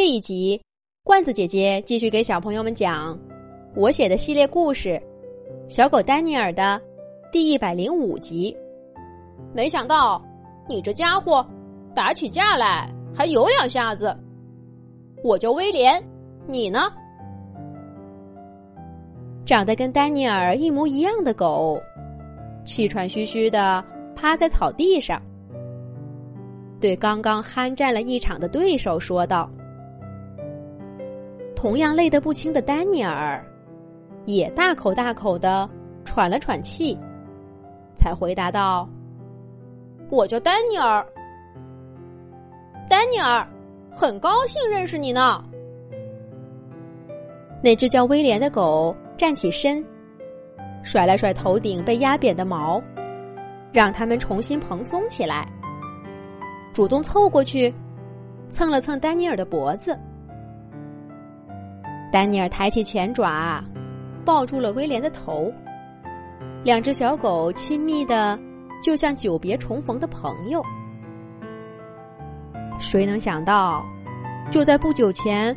[0.00, 0.58] 这一集，
[1.04, 3.18] 罐子姐姐继续给小朋友们讲
[3.76, 4.98] 我写的系列故事
[5.70, 6.80] 《小狗丹尼尔》的
[7.30, 8.56] 第一百零五集。
[9.52, 10.24] 没想到
[10.66, 11.46] 你这家伙
[11.94, 14.16] 打起架来还有两下子。
[15.22, 16.02] 我叫威廉，
[16.46, 16.90] 你呢？
[19.44, 21.78] 长得跟丹尼尔一模一样的狗，
[22.64, 23.84] 气喘吁吁的
[24.16, 25.20] 趴在草地上，
[26.80, 29.46] 对刚刚酣战了一场的对手说道。
[31.60, 33.44] 同样累得不轻的丹尼尔，
[34.24, 35.68] 也大口大口的
[36.06, 36.98] 喘了喘气，
[37.94, 38.88] 才回答道
[40.08, 41.06] ：“我叫丹尼尔，
[42.88, 43.46] 丹尼尔，
[43.90, 45.44] 很高兴认识你呢。”
[47.62, 49.84] 那只叫威廉的狗站起身，
[50.82, 52.82] 甩了甩头顶被压扁的毛，
[53.70, 55.46] 让它们重新蓬松起来，
[56.72, 57.70] 主动凑过去，
[58.48, 59.94] 蹭了蹭丹尼尔的脖子。
[62.10, 63.62] 丹尼尔抬起前爪，
[64.24, 65.52] 抱住了威廉的头。
[66.64, 68.38] 两只小狗亲密的，
[68.82, 70.62] 就像久别重逢的朋友。
[72.78, 73.86] 谁能想到，
[74.50, 75.56] 就在不久前，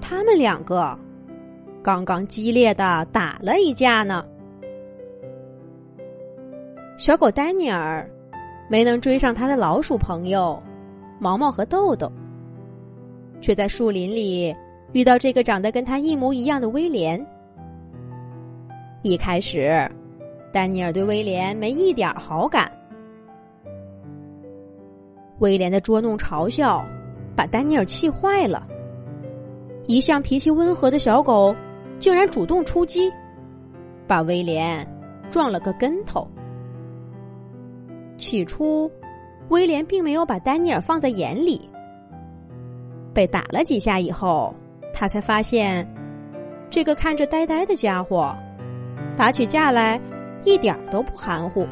[0.00, 0.98] 他们两个
[1.82, 4.24] 刚刚激烈的打了一架呢？
[6.98, 8.08] 小狗丹尼尔
[8.68, 10.60] 没能追上他的老鼠朋友
[11.20, 12.10] 毛毛和豆豆，
[13.40, 14.54] 却在树林里。
[14.92, 17.24] 遇到这个长得跟他一模一样的威廉，
[19.02, 19.88] 一开始，
[20.52, 22.70] 丹尼尔对威廉没一点好感。
[25.38, 26.82] 威廉的捉弄嘲笑，
[27.34, 28.66] 把丹尼尔气坏了。
[29.86, 31.54] 一向脾气温和的小狗，
[31.98, 33.12] 竟然主动出击，
[34.06, 34.86] 把威廉
[35.30, 36.26] 撞了个跟头。
[38.16, 38.90] 起初，
[39.50, 41.68] 威廉并没有把丹尼尔放在眼里。
[43.12, 44.54] 被打了几下以后。
[44.98, 45.86] 他才发现，
[46.70, 48.34] 这个看着呆呆的家伙，
[49.14, 50.00] 打起架来
[50.42, 51.68] 一点都不含糊。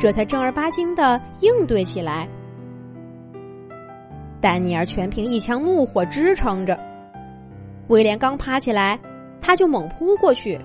[0.00, 2.28] 这才正儿八经的应对起来。
[4.40, 6.76] 丹尼尔全凭一腔怒火支撑着，
[7.86, 8.98] 威廉刚趴起来，
[9.40, 10.58] 他就猛扑过去，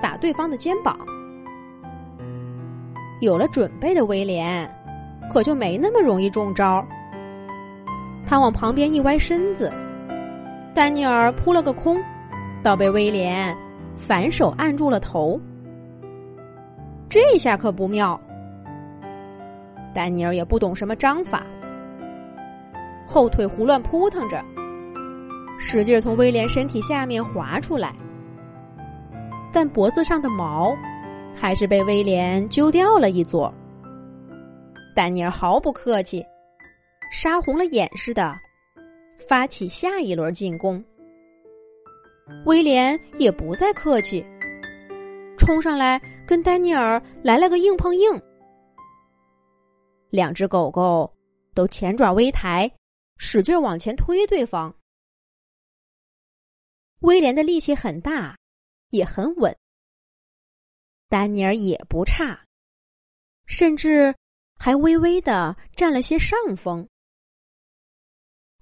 [0.00, 0.96] 打对方的肩膀。
[3.20, 4.68] 有了准备的威廉，
[5.32, 6.86] 可就没那么容易中招。
[8.24, 9.72] 他往旁边一歪身子。
[10.76, 12.04] 丹尼尔扑了个空，
[12.62, 13.56] 倒被威廉
[13.96, 15.40] 反手按住了头。
[17.08, 18.20] 这下可不妙。
[19.94, 21.46] 丹尼尔也不懂什么章法，
[23.06, 24.44] 后腿胡乱扑腾着，
[25.58, 27.94] 使劲从威廉身体下面滑出来，
[29.54, 30.76] 但脖子上的毛
[31.34, 33.50] 还是被威廉揪掉了一撮。
[34.94, 36.22] 丹尼尔毫不客气，
[37.10, 38.36] 杀红了眼似的。
[39.28, 40.82] 发起下一轮进攻，
[42.44, 44.24] 威廉也不再客气，
[45.36, 48.08] 冲上来跟丹尼尔来了个硬碰硬。
[50.10, 51.12] 两只狗狗
[51.54, 52.70] 都前爪微抬，
[53.16, 54.74] 使劲往前推对方。
[57.00, 58.36] 威廉的力气很大，
[58.90, 59.54] 也很稳，
[61.08, 62.40] 丹尼尔也不差，
[63.46, 64.14] 甚至
[64.56, 66.88] 还微微的占了些上风。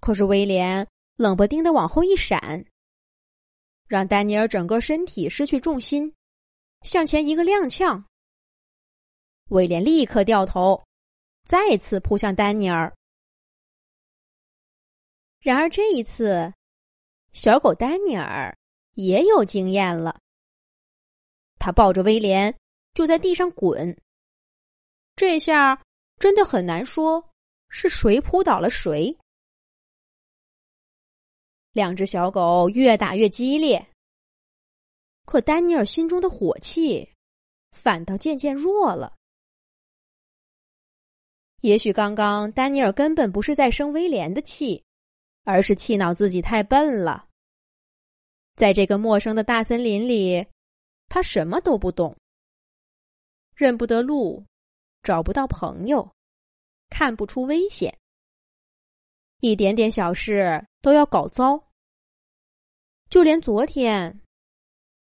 [0.05, 2.63] 可是威廉冷不丁的往后一闪，
[3.89, 6.15] 让丹尼尔整个身体失去重心，
[6.83, 8.05] 向前一个踉跄。
[9.49, 10.85] 威廉立刻掉头，
[11.45, 12.95] 再次扑向丹尼尔。
[15.41, 16.53] 然而这一次，
[17.33, 18.55] 小狗丹尼尔
[18.97, 20.21] 也有经验了。
[21.59, 22.55] 他抱着威廉
[22.93, 23.99] 就在地上滚。
[25.17, 25.83] 这下
[26.19, 27.27] 真的很难说
[27.71, 29.17] 是谁扑倒了谁。
[31.75, 33.85] 两只小狗越打越激烈，
[35.27, 37.07] 可丹尼尔心中的火气
[37.73, 39.13] 反倒渐渐弱了。
[41.63, 44.81] 也许刚刚丹尼尔根本不是在生威廉的气，
[45.43, 47.29] 而是气恼自己太笨了。
[48.55, 50.47] 在这个陌生的大森林里，
[51.09, 52.17] 他什么都不懂，
[53.57, 54.45] 认不得路，
[55.03, 56.09] 找不到朋友，
[56.89, 57.99] 看不出危险。
[59.45, 61.63] 一点点小事都要搞糟，
[63.11, 64.23] 就连昨天，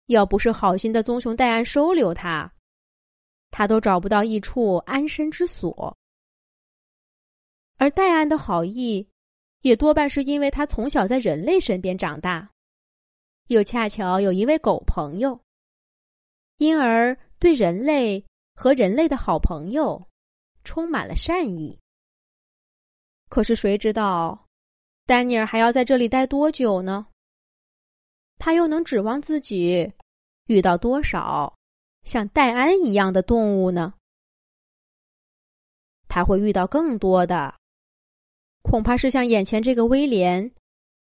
[0.07, 2.53] 要不是好心的棕熊戴安收留他，
[3.51, 5.97] 他都找不到一处安身之所。
[7.77, 9.07] 而戴安的好意，
[9.61, 12.51] 也多半是因为他从小在人类身边长大，
[13.47, 15.39] 又恰巧有一位狗朋友，
[16.57, 18.25] 因而对人类
[18.55, 20.05] 和人类的好朋友
[20.65, 21.79] 充满了善意。
[23.33, 24.47] 可是谁知道，
[25.07, 27.07] 丹尼尔还要在这里待多久呢？
[28.37, 29.91] 他又能指望自己
[30.45, 31.51] 遇到多少
[32.03, 33.95] 像戴安一样的动物呢？
[36.07, 37.55] 他会遇到更多的，
[38.61, 40.53] 恐怕是像眼前这个威廉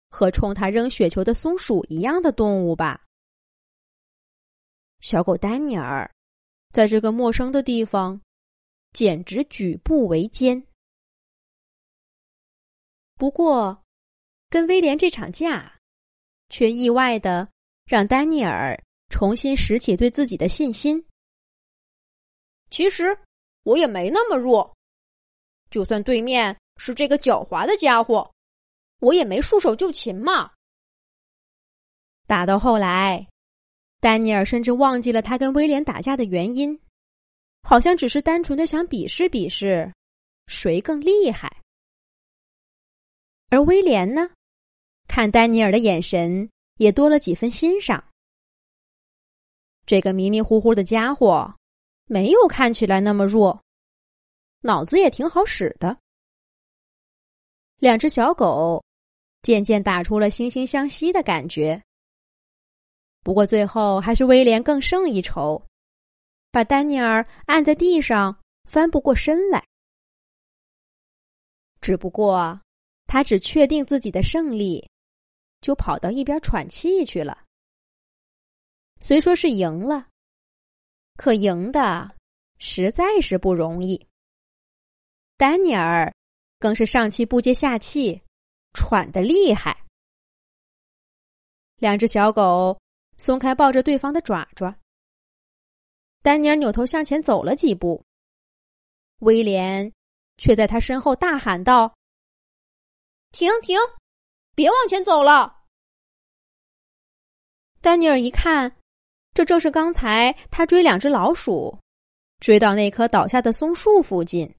[0.10, 3.04] 和冲他扔雪球的松鼠一样的动物吧。
[5.02, 6.10] 小狗丹尼尔
[6.72, 8.22] 在这个陌生的地方，
[8.94, 10.66] 简直举步维艰。
[13.15, 13.83] 不过，
[14.50, 15.80] 跟威廉这场架，
[16.50, 17.48] 却意外的
[17.86, 18.77] 让丹尼尔
[19.10, 21.04] 重新拾起对自己的信心。
[22.69, 23.18] 其实
[23.63, 24.75] 我也没那么弱，
[25.69, 28.30] 就算对面是这个狡猾的家伙，
[29.00, 30.51] 我也没束手就擒嘛。
[32.25, 33.27] 打到后来，
[34.00, 36.77] 丹尼尔甚至忘记了他跟威廉打架的原因，
[37.62, 39.94] 好像只是单纯的想比试比试，
[40.48, 41.62] 谁更厉害。
[43.54, 44.32] 而威廉呢，
[45.08, 48.04] 看丹尼尔的眼神也多了几分欣赏。
[49.86, 51.56] 这个迷迷糊糊的家伙，
[52.06, 53.62] 没有看起来那么弱，
[54.62, 55.96] 脑子也挺好使的。
[57.78, 58.84] 两只小狗
[59.44, 61.80] 渐渐打出了惺惺相惜的感觉。
[63.22, 65.64] 不过最后还是威廉更胜一筹，
[66.50, 68.36] 把丹尼尔按在地上
[68.68, 69.64] 翻不过身来。
[71.82, 72.60] 只不过。
[73.13, 74.89] 他只确定自己的胜利，
[75.62, 77.44] 就跑到一边喘气去了。
[79.00, 80.07] 虽说是赢了，
[81.15, 82.15] 可赢的
[82.57, 84.04] 实在是不容易。
[85.38, 86.12] 丹尼尔
[86.57, 88.19] 更是上气不接下气，
[88.74, 89.86] 喘得厉害。
[91.75, 92.75] 两只小狗
[93.18, 94.75] 松开抱着对方的爪爪。
[96.24, 98.04] 丹尼尔扭头向前走了几步，
[99.19, 99.94] 威廉
[100.39, 101.94] 却在他身后大喊道。
[103.33, 103.80] 停停，
[104.53, 105.63] 别往前走了！
[107.81, 108.77] 丹尼尔一看，
[109.33, 111.75] 这正是刚才他追两只老鼠，
[112.39, 114.56] 追到那棵倒下的松树附近，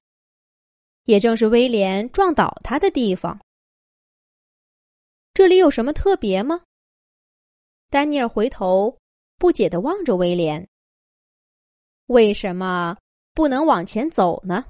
[1.05, 3.39] 也正是威廉撞倒他的地方。
[5.33, 6.61] 这里有什么特别吗？
[7.89, 8.97] 丹尼尔回头
[9.37, 10.67] 不解的望着威廉
[12.07, 12.97] ：“为什么
[13.33, 14.65] 不能往前走呢？”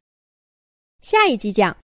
[1.02, 1.74] 下一集讲。